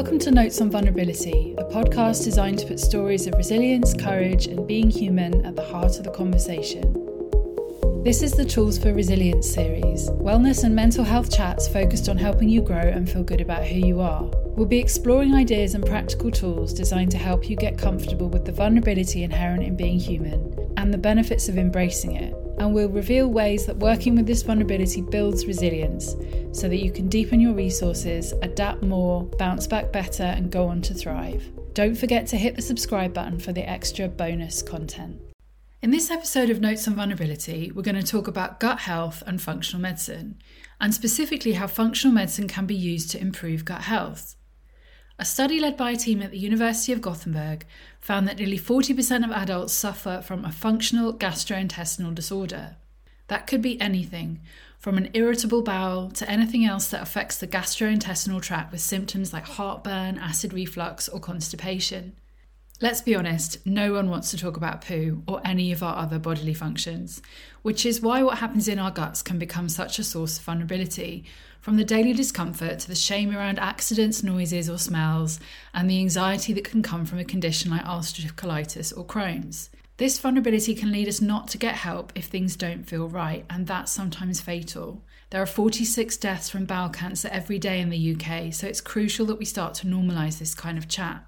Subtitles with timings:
[0.00, 4.66] Welcome to Notes on Vulnerability, a podcast designed to put stories of resilience, courage, and
[4.66, 6.94] being human at the heart of the conversation.
[8.02, 12.48] This is the Tools for Resilience series, wellness and mental health chats focused on helping
[12.48, 14.22] you grow and feel good about who you are.
[14.46, 18.52] We'll be exploring ideas and practical tools designed to help you get comfortable with the
[18.52, 23.64] vulnerability inherent in being human and the benefits of embracing it and we'll reveal ways
[23.64, 26.14] that working with this vulnerability builds resilience
[26.52, 30.82] so that you can deepen your resources, adapt more, bounce back better, and go on
[30.82, 31.50] to thrive.
[31.72, 35.18] Don't forget to hit the subscribe button for the extra bonus content.
[35.80, 39.40] In this episode of Notes on Vulnerability, we're going to talk about gut health and
[39.40, 40.36] functional medicine,
[40.78, 44.36] and specifically how functional medicine can be used to improve gut health.
[45.20, 47.66] A study led by a team at the University of Gothenburg
[48.00, 52.76] found that nearly 40% of adults suffer from a functional gastrointestinal disorder.
[53.28, 54.40] That could be anything,
[54.78, 59.44] from an irritable bowel to anything else that affects the gastrointestinal tract with symptoms like
[59.44, 62.14] heartburn, acid reflux, or constipation.
[62.82, 66.18] Let's be honest, no one wants to talk about poo or any of our other
[66.18, 67.20] bodily functions,
[67.60, 71.26] which is why what happens in our guts can become such a source of vulnerability,
[71.60, 75.38] from the daily discomfort to the shame around accidents, noises, or smells,
[75.74, 79.68] and the anxiety that can come from a condition like ulcerative colitis or Crohn's.
[79.98, 83.66] This vulnerability can lead us not to get help if things don't feel right, and
[83.66, 85.04] that's sometimes fatal.
[85.28, 89.26] There are 46 deaths from bowel cancer every day in the UK, so it's crucial
[89.26, 91.26] that we start to normalise this kind of chat.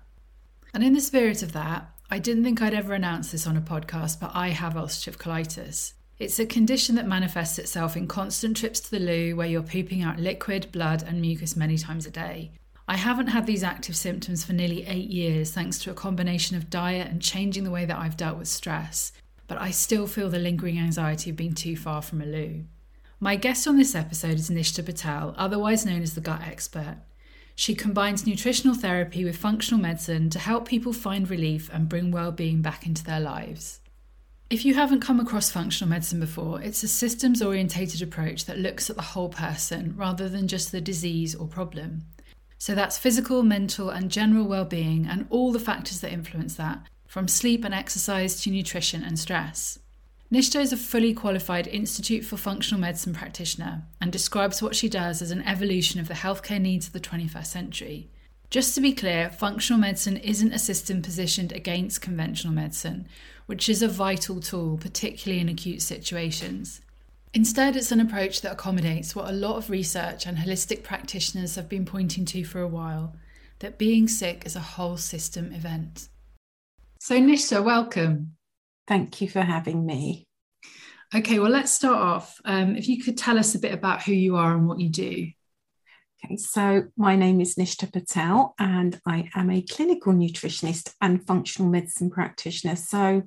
[0.75, 3.61] And in the spirit of that, I didn't think I'd ever announce this on a
[3.61, 5.93] podcast, but I have ulcerative colitis.
[6.19, 10.03] It's a condition that manifests itself in constant trips to the loo where you're pooping
[10.03, 12.53] out liquid, blood, and mucus many times a day.
[12.89, 16.71] I haven't had these active symptoms for nearly eight years thanks to a combination of
[16.71, 19.13] diet and changing the way that I've dealt with stress,
[19.47, 22.65] but I still feel the lingering anxiety of being too far from a loo.
[23.21, 26.99] My guest on this episode is Nishtha Patel, otherwise known as the gut expert.
[27.55, 32.63] She combines nutritional therapy with functional medicine to help people find relief and bring well-being
[32.63, 33.81] back into their lives.
[34.51, 38.91] If you haven't come across functional medicine before, it's a systems orientated approach that looks
[38.91, 42.03] at the whole person rather than just the disease or problem.
[42.59, 47.29] So that's physical, mental, and general well-being and all the factors that influence that, from
[47.29, 49.79] sleep and exercise to nutrition and stress.
[50.33, 55.21] Nishtha is a fully qualified Institute for Functional Medicine practitioner and describes what she does
[55.21, 58.09] as an evolution of the healthcare needs of the 21st century.
[58.49, 63.07] Just to be clear, functional medicine isn't a system positioned against conventional medicine,
[63.45, 66.81] which is a vital tool, particularly in acute situations.
[67.35, 71.69] Instead, it's an approach that accommodates what a lot of research and holistic practitioners have
[71.69, 73.15] been pointing to for a while
[73.59, 76.09] that being sick is a whole system event.
[77.01, 78.33] So, Nishtha, welcome.
[78.87, 80.27] Thank you for having me.
[81.15, 82.41] Okay, well, let's start off.
[82.45, 84.89] Um, if you could tell us a bit about who you are and what you
[84.89, 85.29] do.
[86.25, 91.71] Okay, so my name is Nishtha Patel, and I am a clinical nutritionist and functional
[91.71, 92.77] medicine practitioner.
[92.77, 93.25] So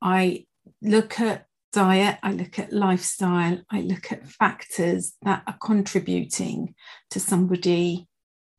[0.00, 0.46] I
[0.80, 6.74] look at diet, I look at lifestyle, I look at factors that are contributing
[7.10, 8.08] to somebody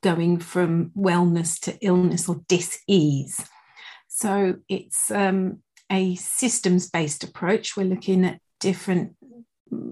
[0.03, 3.43] going from wellness to illness or dis-ease.
[4.07, 7.77] So it's um, a systems based approach.
[7.77, 9.15] We're looking at different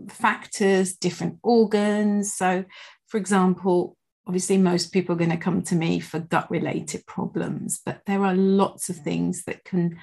[0.09, 2.33] factors, different organs.
[2.33, 2.65] So,
[3.07, 3.97] for example,
[4.27, 8.23] obviously, most people are going to come to me for gut related problems, but there
[8.23, 9.97] are lots of things that can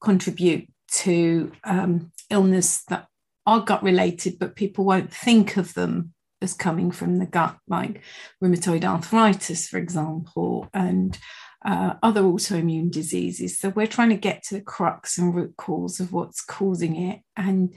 [0.00, 3.06] contribute to um, illness that
[3.46, 8.02] are gut related, but people won't think of them as coming from the gut, like
[8.42, 11.18] rheumatoid arthritis, for example, and
[11.64, 13.58] uh, other autoimmune diseases.
[13.58, 17.20] So we're trying to get to the crux and root cause of what's causing it.
[17.36, 17.74] And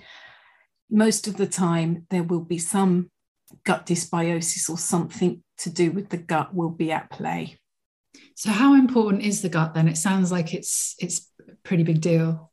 [0.89, 3.09] most of the time, there will be some
[3.65, 7.57] gut dysbiosis or something to do with the gut will be at play.
[8.35, 9.87] So, how important is the gut then?
[9.87, 12.51] It sounds like it's it's a pretty big deal.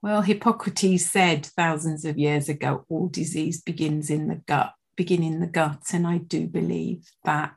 [0.00, 5.40] Well, Hippocrates said thousands of years ago, all disease begins in the gut, begin in
[5.40, 7.54] the gut, and I do believe that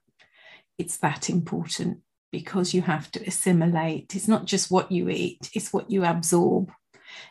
[0.80, 2.00] it's that important
[2.32, 4.16] because you have to assimilate.
[4.16, 6.72] It's not just what you eat, it's what you absorb.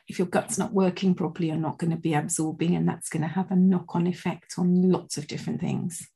[0.06, 3.22] If your gut's not working properly, you're not going to be absorbing, and that's going
[3.22, 6.06] to have a knock on effect on lots of different things.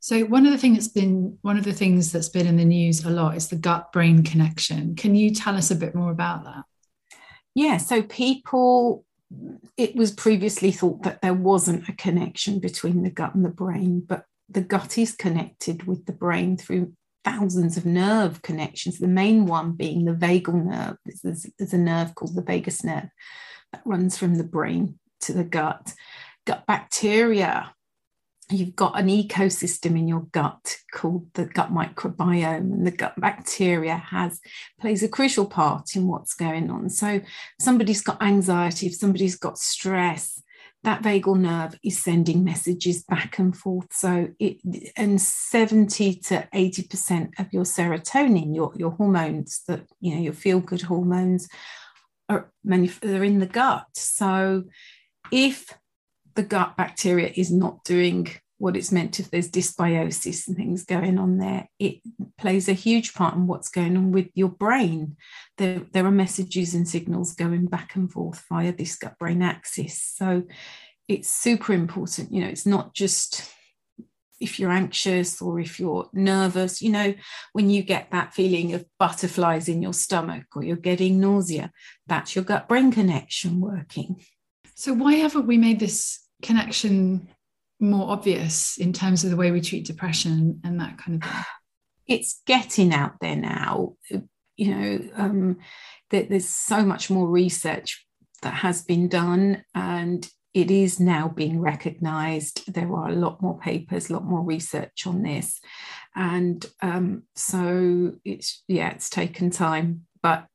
[0.00, 2.64] So one of the things that's been one of the things that's been in the
[2.64, 4.96] news a lot is the gut brain connection.
[4.96, 6.64] Can you tell us a bit more about that?
[7.54, 9.04] Yeah, so people
[9.76, 14.02] it was previously thought that there wasn't a connection between the gut and the brain,
[14.06, 16.92] but the gut is connected with the brain through
[17.24, 20.96] thousands of nerve connections, the main one being the vagal nerve.
[21.22, 23.08] There's, a nerve called the vagus nerve
[23.72, 25.94] that runs from the brain to the gut.
[26.44, 27.72] Gut bacteria
[28.52, 33.96] you've got an ecosystem in your gut called the gut microbiome and the gut bacteria
[33.96, 34.40] has
[34.80, 37.20] plays a crucial part in what's going on so
[37.60, 40.42] somebody's got anxiety if somebody's got stress
[40.84, 43.92] that vagal nerve is sending messages back and forth.
[43.92, 44.58] So it
[44.96, 50.32] and 70 to 80 percent of your serotonin your your hormones that you know your
[50.32, 51.48] feel good hormones
[52.28, 53.86] are, are in the gut.
[53.94, 54.64] So
[55.30, 55.72] if
[56.34, 58.28] the gut bacteria is not doing
[58.62, 61.68] what it's meant if there's dysbiosis and things going on there.
[61.80, 61.96] It
[62.38, 65.16] plays a huge part in what's going on with your brain.
[65.58, 70.00] There, there are messages and signals going back and forth via this gut brain axis.
[70.00, 70.44] So
[71.08, 73.50] it's super important you know it's not just
[74.40, 77.12] if you're anxious or if you're nervous you know
[77.52, 81.70] when you get that feeling of butterflies in your stomach or you're getting nausea
[82.06, 84.22] that's your gut brain connection working.
[84.74, 87.28] So why haven't we made this connection
[87.82, 91.44] more obvious in terms of the way we treat depression and that kind of thing?
[92.06, 93.94] It's getting out there now.
[94.56, 95.58] You know, um,
[96.10, 98.06] there's so much more research
[98.42, 102.72] that has been done, and it is now being recognized.
[102.72, 105.60] There are a lot more papers, a lot more research on this.
[106.14, 110.46] And um, so it's, yeah, it's taken time, but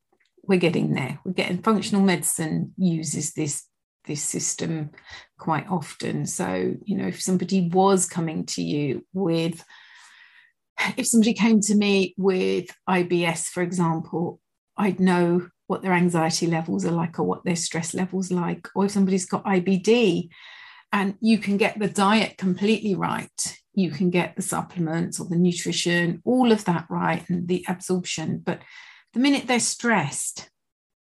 [0.43, 1.19] we're getting there.
[1.25, 3.65] We're getting functional medicine uses this
[4.07, 4.91] this system
[5.37, 6.25] quite often.
[6.25, 9.63] So, you know, if somebody was coming to you with,
[10.95, 14.39] if somebody came to me with IBS, for example,
[14.77, 18.67] I'd know what their anxiety levels are like or what their stress levels like.
[18.75, 20.29] Or if somebody's got IBD,
[20.93, 25.35] and you can get the diet completely right, you can get the supplements or the
[25.35, 28.41] nutrition, all of that right, and the absorption.
[28.43, 28.61] But
[29.13, 30.49] the minute they're stressed,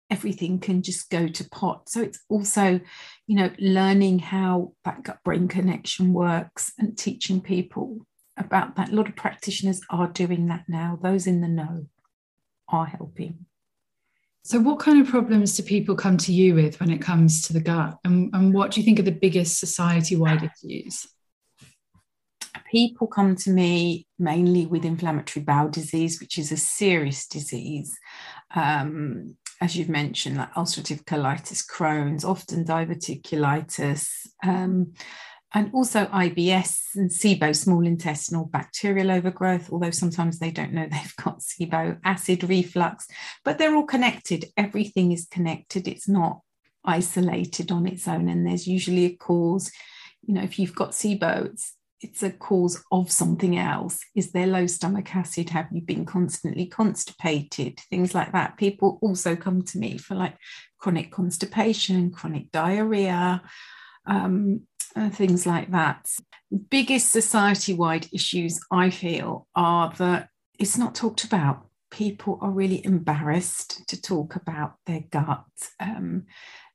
[0.09, 1.89] everything can just go to pot.
[1.89, 2.79] So it's also,
[3.27, 8.05] you know, learning how that gut brain connection works and teaching people
[8.37, 8.89] about that.
[8.89, 10.97] A lot of practitioners are doing that now.
[11.01, 11.87] Those in the know
[12.69, 13.45] are helping.
[14.43, 17.53] So, what kind of problems do people come to you with when it comes to
[17.53, 17.97] the gut?
[18.05, 21.05] And, and what do you think are the biggest society wide issues?
[22.71, 27.97] People come to me mainly with inflammatory bowel disease, which is a serious disease.
[28.55, 34.09] Um, as you've mentioned, like ulcerative colitis, Crohn's, often diverticulitis,
[34.43, 34.93] um,
[35.53, 41.15] and also IBS and SIBO, small intestinal bacterial overgrowth, although sometimes they don't know they've
[41.23, 43.07] got SIBO, acid reflux,
[43.43, 44.45] but they're all connected.
[44.57, 45.87] Everything is connected.
[45.87, 46.41] It's not
[46.83, 49.71] isolated on its own, and there's usually a cause.
[50.25, 53.99] You know, if you've got SIBO, it's it's a cause of something else.
[54.15, 55.49] Is there low stomach acid?
[55.49, 57.79] Have you been constantly constipated?
[57.89, 58.57] Things like that.
[58.57, 60.37] People also come to me for like
[60.77, 63.41] chronic constipation, chronic diarrhea,
[64.05, 64.61] um,
[65.11, 66.09] things like that.
[66.69, 70.29] Biggest society wide issues I feel are that
[70.59, 71.67] it's not talked about.
[71.89, 75.45] People are really embarrassed to talk about their gut.
[75.79, 76.25] Um,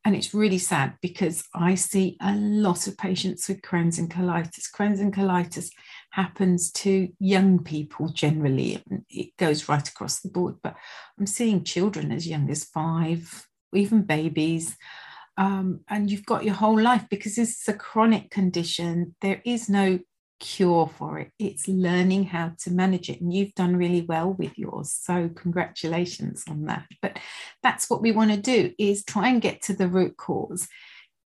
[0.04, 4.68] and it's really sad because I see a lot of patients with Crohn's and colitis.
[4.74, 5.70] Crohn's and colitis
[6.10, 8.82] happens to young people generally.
[9.08, 10.74] It goes right across the board, but
[11.18, 14.76] I'm seeing children as young as five, even babies.
[15.36, 19.14] Um, and you've got your whole life because this is a chronic condition.
[19.20, 20.00] There is no
[20.42, 21.30] cure for it.
[21.38, 23.20] It's learning how to manage it.
[23.22, 24.92] And you've done really well with yours.
[24.92, 26.84] So congratulations on that.
[27.00, 27.18] But
[27.62, 30.68] that's what we want to do is try and get to the root cause,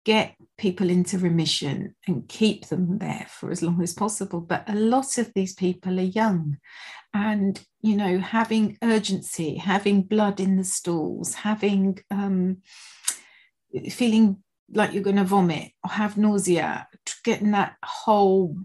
[0.05, 4.41] get people into remission and keep them there for as long as possible.
[4.41, 6.59] But a lot of these people are young
[7.15, 12.59] and, you know, having urgency, having blood in the stools, having um,
[13.91, 16.89] feeling like you're going to vomit or have nausea,
[17.25, 18.57] getting that whole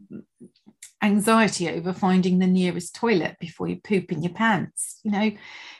[1.01, 4.99] anxiety over finding the nearest toilet before you poop in your pants.
[5.03, 5.31] You know,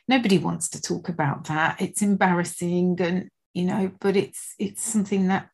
[0.08, 1.82] nobody wants to talk about that.
[1.82, 5.50] It's embarrassing, and you know, but it's it's something that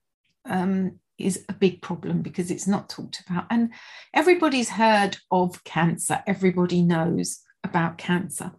[0.45, 3.45] um, is a big problem because it's not talked about.
[3.49, 3.73] And
[4.13, 6.21] everybody's heard of cancer.
[6.27, 8.51] Everybody knows about cancer.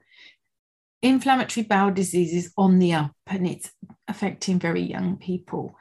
[1.08, 3.70] Inflammatory bowel disease is on the up and it's
[4.08, 5.76] affecting very young people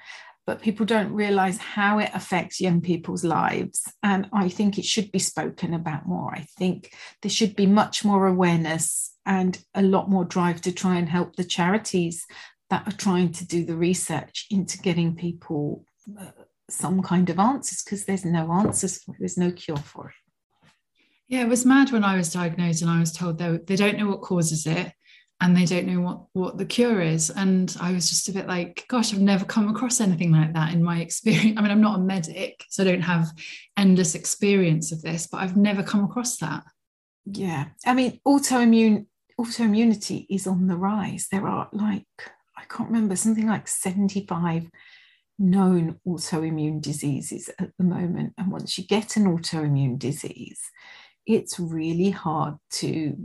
[0.46, 3.92] but people don't realize how it affects young people's lives.
[4.04, 6.34] And I think it should be spoken about more.
[6.34, 10.98] I think there should be much more awareness and a lot more drive to try
[10.98, 12.26] and help the charities
[12.70, 15.86] that are trying to do the research into getting people
[16.20, 16.32] uh,
[16.70, 20.16] some kind of answers because there's no answers there's no cure for it.
[21.28, 23.98] Yeah, it was mad when I was diagnosed and I was told they, they don't
[23.98, 24.94] know what causes it
[25.42, 27.30] and they don't know what what the cure is.
[27.30, 30.74] And i was just a bit like gosh i've never come across anything like that
[30.74, 31.58] in my experience.
[31.58, 33.32] I mean i'm not a medic so i don't have
[33.78, 36.64] endless experience of this but i've never come across that.
[37.26, 37.66] Yeah.
[37.86, 39.08] I mean autoimmune
[39.40, 41.28] autoimmunity is on the rise.
[41.32, 42.08] There are like
[42.58, 44.70] i can't remember something like 75
[45.38, 48.34] known autoimmune diseases at the moment.
[48.38, 50.62] And once you get an autoimmune disease
[51.26, 53.16] it's really hard to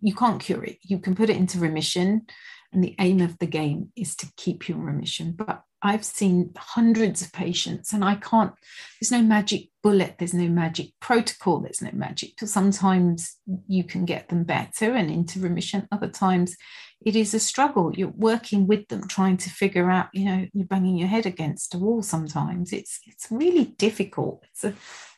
[0.00, 0.78] you can't cure it.
[0.82, 2.26] You can put it into remission
[2.72, 5.32] and the aim of the game is to keep you in remission.
[5.32, 8.52] But i've seen hundreds of patients and i can't
[9.00, 13.36] there's no magic bullet there's no magic protocol there's no magic sometimes
[13.66, 15.88] you can get them better and into remission.
[15.90, 16.56] Other times
[17.04, 17.92] it is a struggle.
[17.94, 21.74] You're working with them trying to figure out you know you're banging your head against
[21.74, 22.72] a wall sometimes.
[22.72, 24.44] It's it's really difficult.
[24.50, 24.74] It's a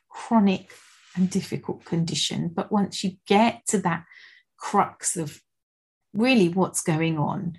[0.09, 0.73] chronic
[1.15, 2.49] and difficult condition.
[2.49, 4.05] But once you get to that
[4.57, 5.41] crux of
[6.13, 7.57] really what's going on,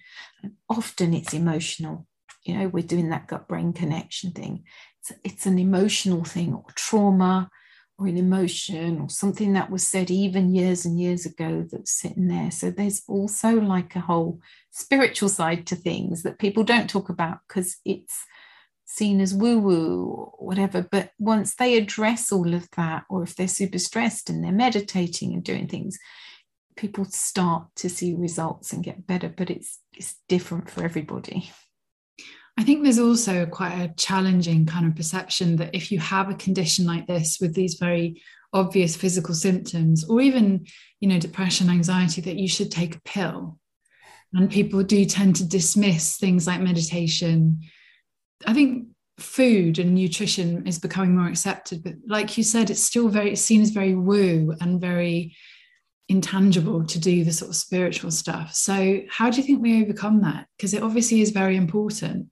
[0.70, 2.08] often it's emotional.
[2.44, 4.64] You know, we're doing that gut brain connection thing.
[5.02, 7.50] It's, it's an emotional thing or trauma
[7.98, 12.28] or an emotion or something that was said even years and years ago that's sitting
[12.28, 12.52] there.
[12.52, 17.40] So there's also like a whole spiritual side to things that people don't talk about
[17.48, 18.26] because it's
[18.86, 20.88] seen as woo woo or whatever.
[20.90, 25.34] But once they address all of that, or if they're super stressed and they're meditating
[25.34, 25.98] and doing things,
[26.76, 29.30] people start to see results and get better.
[29.30, 31.52] But it's it's different for everybody.
[32.58, 36.36] I think there's also quite a challenging kind of perception that if you have a
[36.36, 38.22] condition like this with these very
[38.54, 40.66] obvious physical symptoms, or even,
[41.02, 43.60] you know, depression, anxiety, that you should take a pill.
[44.34, 47.60] And people do tend to dismiss things like meditation,
[48.46, 48.88] I think
[49.18, 53.42] food and nutrition is becoming more accepted, but like you said, it's still very it's
[53.42, 55.36] seen as very woo and very
[56.08, 58.54] intangible to do the sort of spiritual stuff.
[58.54, 60.48] So how do you think we overcome that?
[60.58, 62.28] Because it obviously is very important.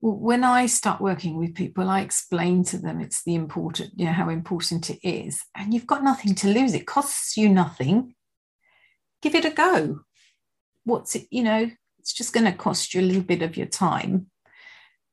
[0.00, 4.06] Well, when I start working with people, I explain to them it's the important, you
[4.06, 5.42] know, how important it is.
[5.54, 6.74] And you've got nothing to lose.
[6.74, 8.14] It costs you nothing.
[9.22, 10.00] Give it a go.
[10.84, 13.66] What's it, you know, it's just going to cost you a little bit of your
[13.66, 14.26] time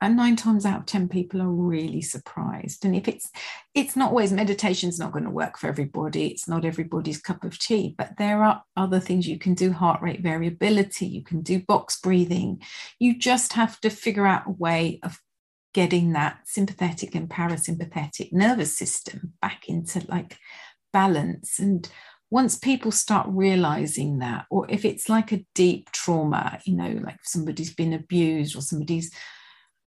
[0.01, 2.83] and nine times out of ten people are really surprised.
[2.83, 3.29] And if it's
[3.73, 6.27] it's not always meditation's not going to work for everybody.
[6.27, 9.27] It's not everybody's cup of tea but there are other things.
[9.27, 11.05] You can do heart rate variability.
[11.05, 12.61] You can do box breathing.
[12.99, 15.19] You just have to figure out a way of
[15.73, 20.37] getting that sympathetic and parasympathetic nervous system back into like
[20.91, 21.59] balance.
[21.59, 21.87] And
[22.31, 27.17] once people start realizing that or if it's like a deep trauma you know like
[27.23, 29.13] somebody's been abused or somebody's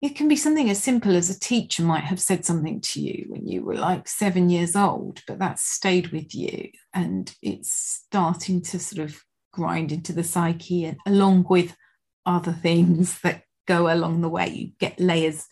[0.03, 3.23] it can be something as simple as a teacher might have said something to you
[3.29, 8.61] when you were like seven years old, but that's stayed with you and it's starting
[8.61, 11.77] to sort of grind into the psyche and along with
[12.25, 14.49] other things that go along the way.
[14.49, 15.45] You get layers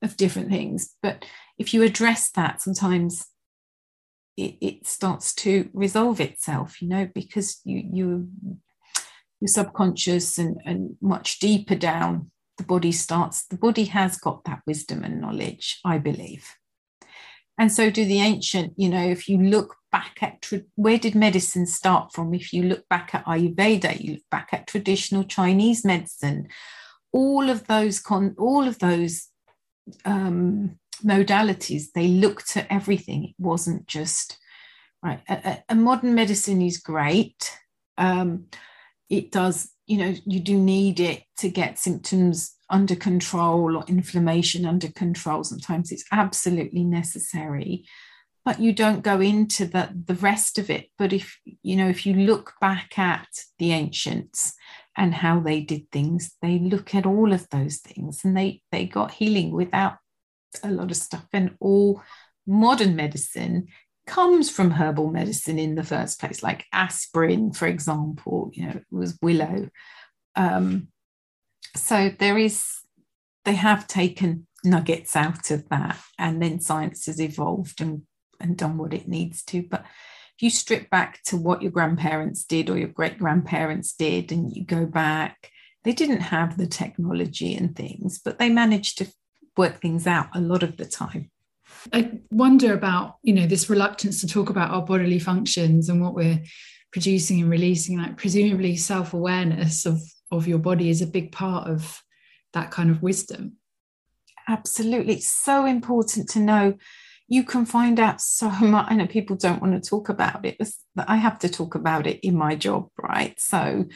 [0.00, 0.94] of different things.
[1.02, 1.24] But
[1.58, 3.26] if you address that, sometimes
[4.36, 8.28] it, it starts to resolve itself, you know, because you you
[9.40, 14.60] your subconscious and, and much deeper down the body starts, the body has got that
[14.66, 16.54] wisdom and knowledge, I believe.
[17.58, 21.66] And so do the ancient, you know, if you look back at where did medicine
[21.66, 22.34] start from?
[22.34, 26.48] If you look back at Ayurveda, you look back at traditional Chinese medicine,
[27.12, 29.28] all of those con, all of those
[30.04, 33.24] um, modalities, they looked at everything.
[33.24, 34.38] It wasn't just
[35.02, 35.20] right.
[35.28, 37.58] A, a modern medicine is great.
[37.96, 38.46] Um,
[39.08, 44.64] it does you know you do need it to get symptoms under control or inflammation
[44.66, 45.42] under control.
[45.42, 47.84] Sometimes it's absolutely necessary
[48.48, 50.86] but you don't go into the the rest of it.
[50.96, 53.28] But if you know if you look back at
[53.58, 54.54] the ancients
[54.96, 58.86] and how they did things they look at all of those things and they they
[58.86, 59.96] got healing without
[60.62, 61.26] a lot of stuff.
[61.34, 62.02] And all
[62.46, 63.66] modern medicine
[64.08, 68.84] comes from herbal medicine in the first place, like aspirin, for example, you know, it
[68.90, 69.68] was willow.
[70.34, 70.88] Um,
[71.76, 72.64] so there is,
[73.44, 78.02] they have taken nuggets out of that, and then science has evolved and,
[78.40, 79.62] and done what it needs to.
[79.62, 79.84] But
[80.36, 84.54] if you strip back to what your grandparents did or your great grandparents did, and
[84.54, 85.50] you go back,
[85.84, 89.06] they didn't have the technology and things, but they managed to
[89.56, 91.30] work things out a lot of the time.
[91.92, 96.14] I wonder about, you know, this reluctance to talk about our bodily functions and what
[96.14, 96.42] we're
[96.92, 97.98] producing and releasing.
[97.98, 102.02] Like presumably self-awareness of of your body is a big part of
[102.52, 103.56] that kind of wisdom.
[104.48, 105.14] Absolutely.
[105.14, 106.74] It's so important to know,
[107.28, 108.86] you can find out so much.
[108.88, 112.06] I know people don't want to talk about it, but I have to talk about
[112.06, 113.38] it in my job, right?
[113.38, 113.86] So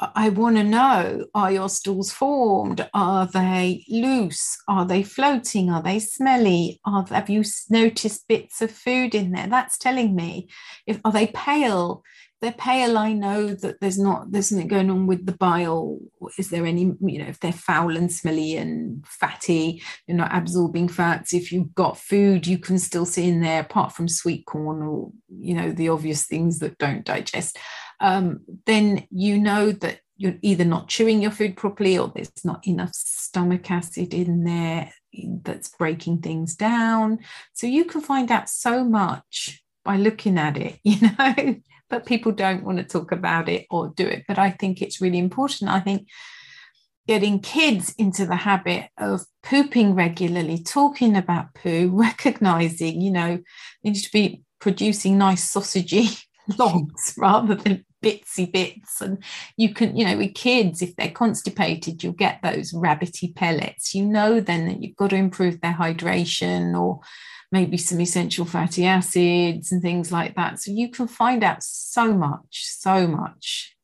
[0.00, 2.88] I want to know are your stools formed?
[2.94, 4.56] Are they loose?
[4.68, 5.70] Are they floating?
[5.70, 6.80] Are they smelly?
[6.84, 9.48] Are, have you noticed bits of food in there?
[9.48, 10.48] That's telling me.
[10.86, 12.04] If are they pale?
[12.40, 15.98] They're pale, I know that there's not there's something going on with the bile.
[16.38, 20.88] Is there any, you know, if they're foul and smelly and fatty, you're not absorbing
[20.88, 21.34] fats.
[21.34, 25.10] If you've got food, you can still see in there, apart from sweet corn or
[25.28, 27.58] you know, the obvious things that don't digest
[28.00, 32.66] um, then you know that you're either not chewing your food properly or there's not
[32.66, 34.92] enough stomach acid in there
[35.42, 37.18] that's breaking things down.
[37.52, 41.56] So you can find out so much by looking at it, you know,
[41.90, 44.24] but people don't want to talk about it or do it.
[44.28, 45.70] But I think it's really important.
[45.70, 46.08] I think
[47.06, 53.38] getting kids into the habit of pooping regularly, talking about poo, recognizing, you know,
[53.82, 56.22] they need to be producing nice sausagey
[56.58, 59.00] logs rather than bitsy bits.
[59.00, 59.22] And
[59.56, 63.94] you can you know with kids if they're constipated you'll get those rabbity pellets.
[63.94, 67.00] You know then that you've got to improve their hydration or
[67.50, 70.60] maybe some essential fatty acids and things like that.
[70.60, 73.76] So you can find out so much so much.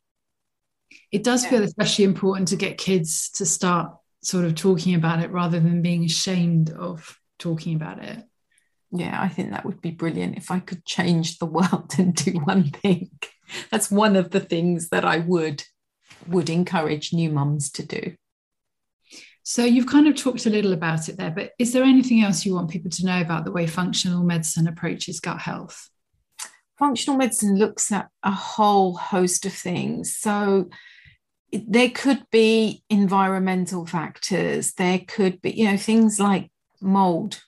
[1.10, 1.50] It does yeah.
[1.50, 3.92] feel especially important to get kids to start
[4.22, 8.24] sort of talking about it rather than being ashamed of talking about it
[8.94, 12.32] yeah i think that would be brilliant if i could change the world and do
[12.40, 13.10] one thing
[13.70, 15.62] that's one of the things that I would
[16.26, 18.14] would encourage new mums to do.
[19.42, 22.46] So you've kind of talked a little about it there, but is there anything else
[22.46, 25.90] you want people to know about the way functional medicine approaches gut health?
[26.78, 30.16] Functional medicine looks at a whole host of things.
[30.16, 30.70] So
[31.52, 37.42] there could be environmental factors, there could be, you know, things like mold,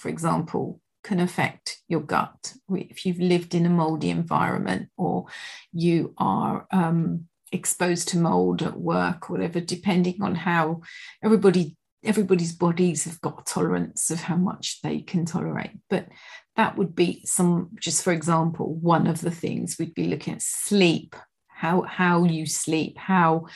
[0.00, 2.54] for example, can affect your gut.
[2.70, 5.26] If you've lived in a moldy environment or
[5.72, 10.82] you are um, exposed to mold at work whatever depending on how
[11.22, 15.72] everybody everybody's bodies have got tolerance of how much they can tolerate.
[15.90, 16.08] But
[16.56, 20.42] that would be some just for example one of the things we'd be looking at
[20.42, 21.14] sleep.
[21.48, 23.46] How how you sleep how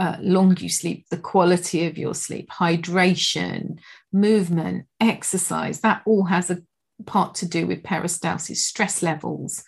[0.00, 3.78] uh, long you sleep, the quality of your sleep, hydration,
[4.14, 6.62] movement, exercise, that all has a
[7.04, 9.62] part to do with peristalsis, stress levels.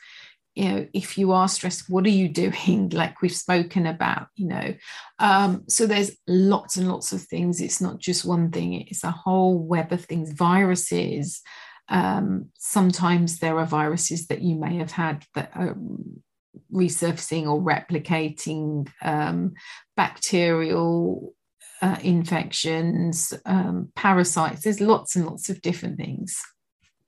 [0.55, 2.89] You know, if you are stressed, what are you doing?
[2.95, 4.75] Like we've spoken about, you know.
[5.19, 7.61] Um, so there's lots and lots of things.
[7.61, 11.43] It's not just one thing, it's a whole web of things, viruses.
[11.91, 15.77] Um, sometimes there are viruses that you may have had that are
[16.73, 19.55] resurfacing or replicating um,
[19.97, 21.35] bacterial
[21.81, 24.63] uh, infections, um, parasites.
[24.63, 26.41] There's lots and lots of different things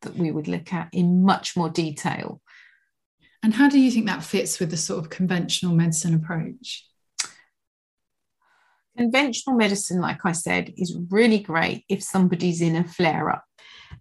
[0.03, 2.41] that we would look at in much more detail.
[3.43, 6.87] And how do you think that fits with the sort of conventional medicine approach?
[8.97, 13.45] Conventional medicine, like I said, is really great if somebody's in a flare up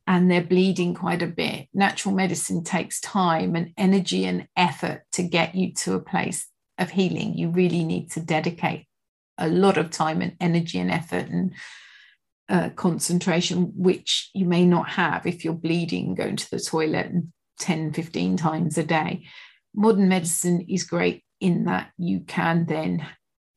[0.06, 1.67] and they're bleeding quite a bit.
[1.74, 6.89] Natural medicine takes time and energy and effort to get you to a place of
[6.89, 7.38] healing.
[7.38, 8.86] You really need to dedicate
[9.38, 11.54] a lot of time and energy and effort and
[12.50, 17.12] uh, concentration, which you may not have if you're bleeding, going to the toilet
[17.60, 19.26] 10, 15 times a day.
[19.74, 23.06] Modern medicine is great in that you can then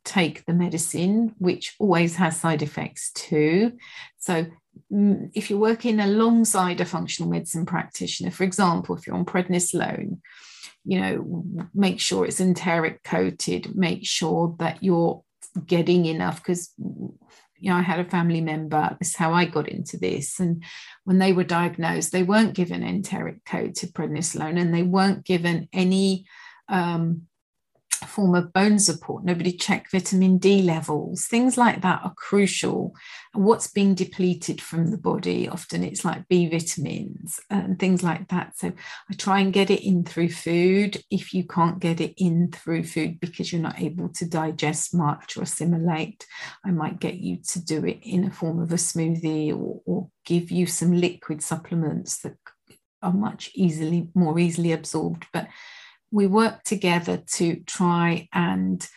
[0.05, 3.73] take the medicine, which always has side effects too.
[4.19, 4.47] So,
[4.91, 10.19] if you're working alongside a functional medicine practitioner, for example, if you're on prednisolone,
[10.85, 15.23] you know, make sure it's enteric coated, make sure that you're
[15.67, 16.73] getting enough because
[17.59, 20.39] you know, I had a family member, this is how I got into this.
[20.39, 20.63] And
[21.05, 26.27] when they were diagnosed, they weren't given enteric coated prednisolone and they weren't given any
[26.69, 27.23] um,
[27.97, 29.25] form of bone support.
[29.25, 31.27] Nobody check vitamin D levels.
[31.27, 32.95] Things like that are crucial.
[33.33, 38.57] What's being depleted from the body, often it's like B vitamins and things like that.
[38.59, 38.73] So
[39.11, 41.03] I try and get it in through food.
[41.11, 45.37] If you can't get it in through food because you're not able to digest much
[45.37, 46.27] or assimilate,
[46.65, 50.11] I might get you to do it in a form of a smoothie or, or
[50.25, 52.37] give you some liquid supplements that
[53.03, 55.27] are much easily more easily absorbed.
[55.33, 55.49] But
[56.17, 58.89] we work together to try and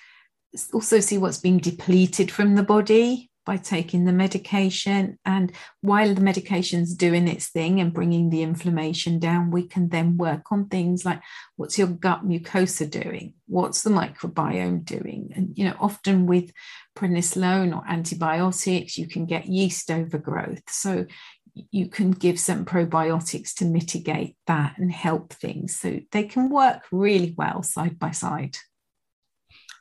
[0.73, 5.17] also see what's being depleted from the body by taking the medication.
[5.25, 5.51] And
[5.81, 10.51] while the medication's doing its thing and bringing the inflammation down, we can then work
[10.51, 11.21] on things like
[11.57, 13.33] what's your gut mucosa doing?
[13.47, 15.33] What's the microbiome doing?
[15.35, 16.51] And, you know, often with
[16.95, 20.63] prednisolone or antibiotics, you can get yeast overgrowth.
[20.69, 21.05] So
[21.53, 25.75] you can give some probiotics to mitigate that and help things.
[25.75, 28.57] So they can work really well side by side.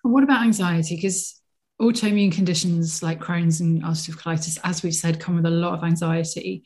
[0.02, 0.96] What about anxiety?
[0.96, 1.40] Because
[1.80, 5.84] autoimmune conditions like Crohn's and ulcerative colitis, as we've said, come with a lot of
[5.84, 6.64] anxiety.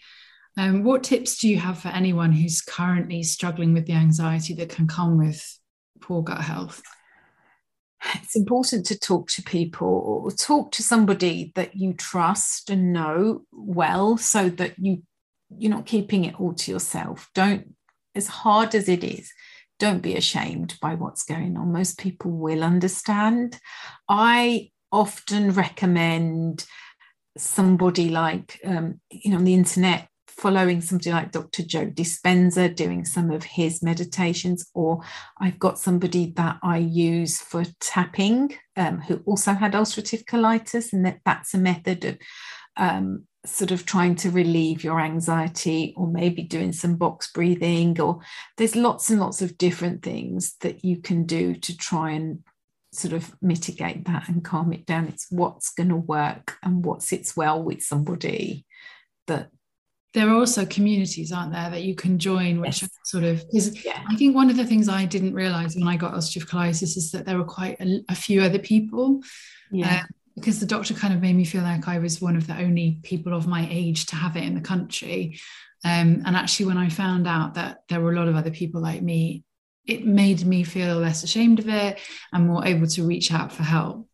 [0.56, 4.68] Um, what tips do you have for anyone who's currently struggling with the anxiety that
[4.68, 5.58] can come with
[6.00, 6.82] poor gut health?
[8.14, 13.42] It's important to talk to people or talk to somebody that you trust and know
[13.52, 15.02] well so that you
[15.58, 17.28] you're not keeping it all to yourself.
[17.34, 17.74] Don't
[18.14, 19.32] as hard as it is,
[19.78, 21.72] don't be ashamed by what's going on.
[21.72, 23.58] Most people will understand.
[24.08, 26.66] I often recommend
[27.36, 30.08] somebody like um, you know on the internet
[30.42, 31.62] following somebody like Dr.
[31.62, 35.00] Joe Dispenza, doing some of his meditations, or
[35.38, 41.06] I've got somebody that I use for tapping um, who also had ulcerative colitis, and
[41.06, 42.18] that, that's a method of
[42.76, 48.18] um, sort of trying to relieve your anxiety, or maybe doing some box breathing, or
[48.58, 52.40] there's lots and lots of different things that you can do to try and
[52.92, 55.06] sort of mitigate that and calm it down.
[55.06, 58.66] It's what's going to work and what sits well with somebody
[59.28, 59.48] that
[60.14, 62.90] there are also communities, aren't there, that you can join, which yes.
[63.04, 63.84] sort of is.
[63.84, 64.04] Yeah.
[64.08, 67.10] I think one of the things I didn't realize when I got ulcerative colitis is
[67.12, 69.22] that there were quite a, a few other people.
[69.70, 70.00] Yeah.
[70.00, 72.56] Um, because the doctor kind of made me feel like I was one of the
[72.56, 75.38] only people of my age to have it in the country.
[75.84, 78.80] Um, and actually, when I found out that there were a lot of other people
[78.80, 79.44] like me,
[79.86, 81.98] it made me feel less ashamed of it
[82.32, 84.08] and more able to reach out for help.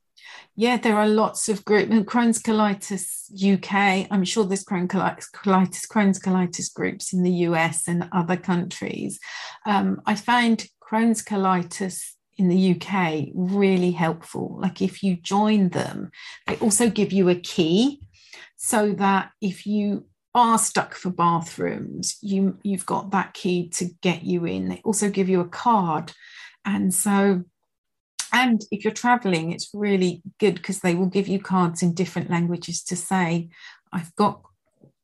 [0.60, 1.88] Yeah, there are lots of groups.
[2.10, 4.08] Crohn's colitis UK.
[4.10, 9.20] I'm sure there's Crohn's colitis, Crohn's colitis groups in the US and other countries.
[9.66, 12.02] Um, I find Crohn's colitis
[12.38, 14.58] in the UK really helpful.
[14.60, 16.10] Like if you join them,
[16.48, 18.00] they also give you a key
[18.56, 24.24] so that if you are stuck for bathrooms, you you've got that key to get
[24.24, 24.70] you in.
[24.70, 26.12] They also give you a card.
[26.64, 27.44] And so
[28.32, 32.30] and if you're traveling, it's really good because they will give you cards in different
[32.30, 33.48] languages to say,
[33.92, 34.42] I've got,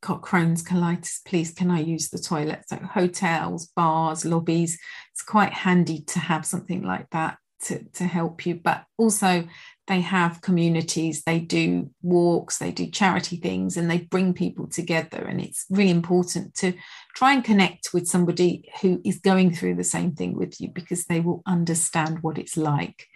[0.02, 2.64] Crohn's colitis, please can I use the toilet?
[2.68, 4.78] So hotels, bars, lobbies,
[5.12, 8.56] it's quite handy to have something like that to, to help you.
[8.56, 9.48] But also
[9.86, 15.18] they have communities, they do walks, they do charity things, and they bring people together.
[15.18, 16.72] And it's really important to
[17.14, 21.04] try and connect with somebody who is going through the same thing with you because
[21.04, 23.06] they will understand what it's like.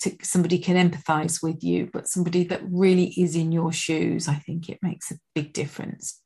[0.00, 4.34] To, somebody can empathize with you, but somebody that really is in your shoes, I
[4.34, 6.20] think it makes a big difference.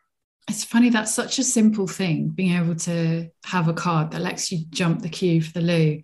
[0.48, 4.50] It's funny, that's such a simple thing, being able to have a card that lets
[4.52, 6.02] you jump the queue for the loo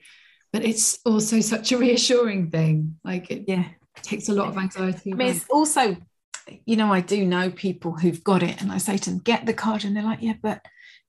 [0.50, 3.68] but it's also such a reassuring thing like it yeah
[4.02, 5.96] takes a lot of anxiety I mean, it's also
[6.64, 9.44] you know i do know people who've got it and i say to them get
[9.44, 10.62] the card and they're like yeah but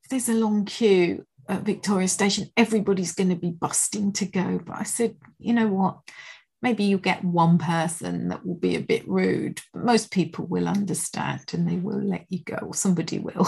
[0.04, 4.60] if there's a long queue at victoria station everybody's going to be busting to go.
[4.66, 6.00] But i said you know what?
[6.62, 10.68] Maybe you'll get one person that will be a bit rude but most people will
[10.68, 13.48] understand and they will let you go or somebody will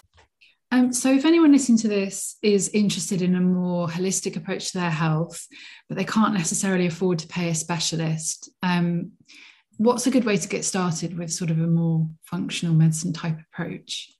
[0.71, 4.79] um, so, if anyone listening to this is interested in a more holistic approach to
[4.79, 5.45] their health,
[5.89, 9.11] but they can't necessarily afford to pay a specialist, um,
[9.77, 13.37] what's a good way to get started with sort of a more functional medicine type
[13.51, 14.13] approach?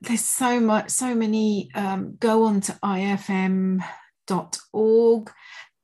[0.00, 1.68] There's so much, so many.
[1.74, 3.82] Um, go on to ifm.org,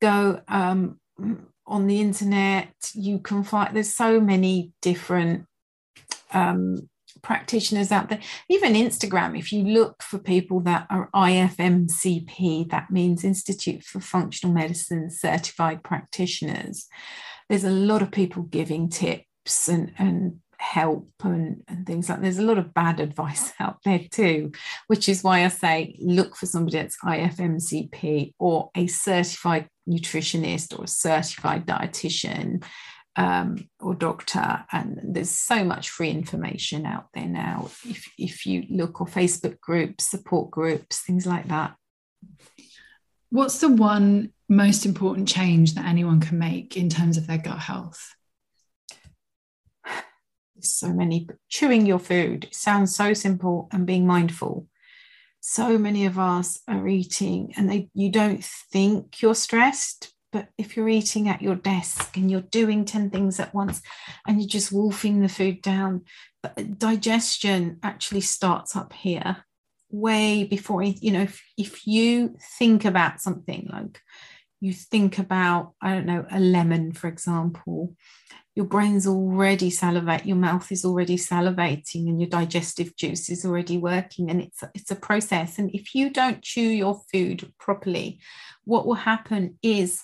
[0.00, 0.98] go um,
[1.66, 2.72] on the internet.
[2.94, 5.44] You can find there's so many different
[6.32, 6.88] um,
[7.22, 13.24] practitioners out there, even Instagram, if you look for people that are IFMCP, that means
[13.24, 16.86] Institute for Functional Medicine certified practitioners,
[17.48, 22.38] there's a lot of people giving tips and, and help and, and things like there's
[22.38, 24.50] a lot of bad advice out there too
[24.86, 30.84] which is why i say look for somebody that's ifmcp or a certified nutritionist or
[30.84, 32.64] a certified dietitian
[33.16, 34.64] um, or doctor.
[34.70, 37.70] And there's so much free information out there now.
[37.84, 41.74] If, if you look or Facebook groups, support groups, things like that.
[43.30, 47.58] What's the one most important change that anyone can make in terms of their gut
[47.58, 48.14] health?
[50.60, 54.66] So many chewing your food it sounds so simple and being mindful.
[55.40, 60.76] So many of us are eating and they you don't think you're stressed, but if
[60.76, 63.80] you're eating at your desk and you're doing 10 things at once
[64.26, 66.04] and you're just wolfing the food down,
[66.76, 69.38] digestion actually starts up here
[69.88, 73.98] way before, you know, if, if you think about something like
[74.60, 77.96] you think about, I don't know, a lemon, for example,
[78.54, 83.78] your brain's already salivate, your mouth is already salivating, and your digestive juice is already
[83.78, 85.58] working, and it's it's a process.
[85.58, 88.18] And if you don't chew your food properly,
[88.64, 90.02] what will happen is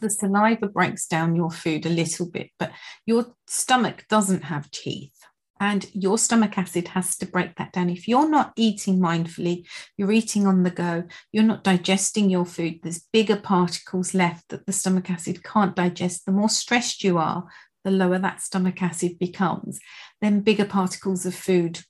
[0.00, 2.72] the saliva breaks down your food a little bit, but
[3.06, 5.24] your stomach doesn't have teeth
[5.60, 7.88] and your stomach acid has to break that down.
[7.88, 12.80] If you're not eating mindfully, you're eating on the go, you're not digesting your food,
[12.82, 16.26] there's bigger particles left that the stomach acid can't digest.
[16.26, 17.46] The more stressed you are,
[17.84, 19.78] the lower that stomach acid becomes.
[20.20, 21.80] Then bigger particles of food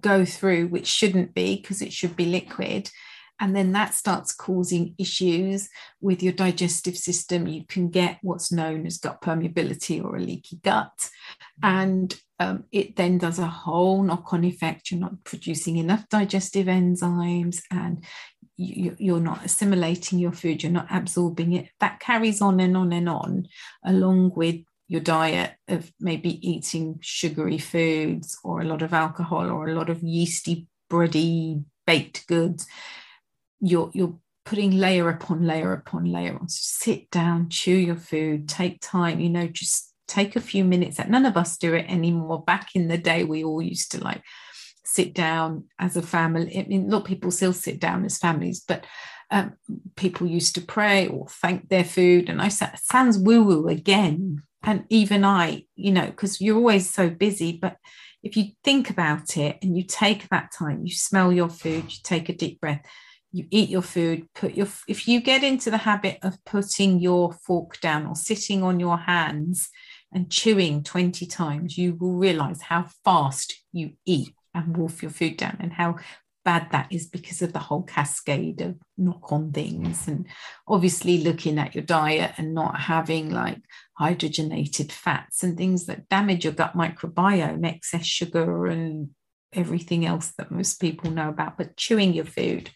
[0.00, 2.90] go through, which shouldn't be because it should be liquid.
[3.40, 5.68] And then that starts causing issues
[6.00, 7.48] with your digestive system.
[7.48, 11.10] You can get what's known as gut permeability or a leaky gut.
[11.62, 14.90] And um, it then does a whole knock on effect.
[14.90, 18.04] You're not producing enough digestive enzymes and
[18.56, 21.68] you, you're not assimilating your food, you're not absorbing it.
[21.80, 23.48] That carries on and on and on,
[23.84, 29.68] along with your diet of maybe eating sugary foods or a lot of alcohol or
[29.68, 32.66] a lot of yeasty, bready, baked goods.
[33.66, 36.48] You're, you're putting layer upon layer upon layer on.
[36.48, 40.98] So sit down, chew your food, take time, you know, just take a few minutes.
[40.98, 42.42] That none of us do it anymore.
[42.42, 44.22] Back in the day, we all used to like
[44.84, 46.58] sit down as a family.
[46.58, 48.84] I mean, a lot of people still sit down as families, but
[49.30, 49.54] um,
[49.96, 52.28] people used to pray or thank their food.
[52.28, 54.42] And I said, sounds woo woo again.
[54.62, 57.76] And even I, you know, because you're always so busy, but
[58.22, 61.98] if you think about it and you take that time, you smell your food, you
[62.02, 62.84] take a deep breath,
[63.34, 67.32] you eat your food, put your, if you get into the habit of putting your
[67.32, 69.70] fork down or sitting on your hands
[70.12, 75.36] and chewing 20 times, you will realize how fast you eat and wolf your food
[75.36, 75.96] down and how
[76.44, 80.06] bad that is because of the whole cascade of knock on things.
[80.06, 80.28] And
[80.68, 83.60] obviously, looking at your diet and not having like
[83.98, 89.10] hydrogenated fats and things that damage your gut microbiome, excess sugar, and
[89.52, 91.56] everything else that most people know about.
[91.56, 92.70] But chewing your food,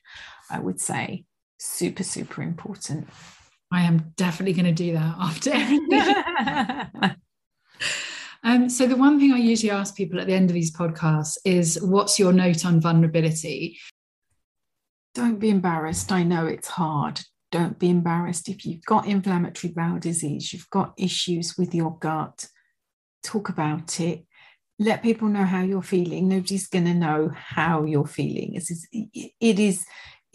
[0.51, 1.25] I would say,
[1.59, 3.09] super, super important.
[3.71, 7.17] I am definitely going to do that after everything.
[8.45, 11.37] Um, so, the one thing I usually ask people at the end of these podcasts
[11.45, 13.79] is what's your note on vulnerability?
[15.15, 16.13] Don't be embarrassed.
[16.13, 17.21] I know it's hard.
[17.51, 18.49] Don't be embarrassed.
[18.49, 22.47] If you've got inflammatory bowel disease, you've got issues with your gut,
[23.25, 24.25] talk about it.
[24.79, 26.29] Let people know how you're feeling.
[26.29, 28.55] Nobody's going to know how you're feeling.
[28.55, 29.85] It is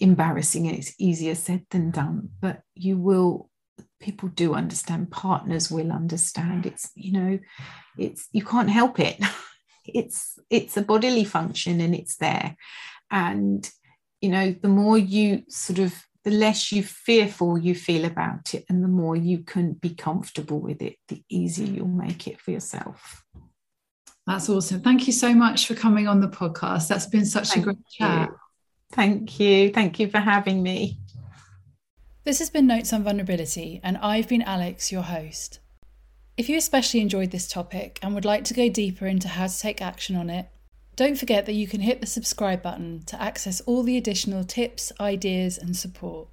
[0.04, 3.50] embarrassing and it's easier said than done, but you will
[4.02, 6.66] people do understand partners will understand.
[6.66, 7.40] It's you know
[7.98, 9.20] it's you can't help it.
[9.86, 12.56] It's it's a bodily function and it's there.
[13.12, 13.70] And
[14.22, 18.64] you know the more you sort of the less you fearful you feel about it
[18.70, 22.52] and the more you can be comfortable with it the easier you'll make it for
[22.52, 23.26] yourself.
[24.26, 24.80] That's awesome.
[24.80, 26.88] Thank you so much for coming on the podcast.
[26.88, 28.06] That's been such thank a great you.
[28.08, 28.30] chat
[28.94, 30.98] thank you thank you for having me
[32.26, 35.60] this has been Notes on Vulnerability, and I've been Alex, your host.
[36.38, 39.60] If you especially enjoyed this topic and would like to go deeper into how to
[39.60, 40.48] take action on it,
[40.96, 44.94] don't forget that you can hit the subscribe button to access all the additional tips,
[45.02, 46.30] ideas, and support.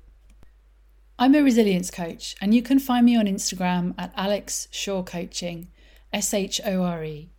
[1.18, 5.72] I'm a resilience coach, and you can find me on Instagram at Alex Shore Coaching,
[6.12, 7.30] S H O R E,